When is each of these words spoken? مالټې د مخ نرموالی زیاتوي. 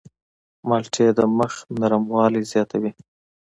مالټې 0.67 1.07
د 1.17 1.19
مخ 1.37 1.53
نرموالی 1.79 2.43
زیاتوي. 2.51 2.91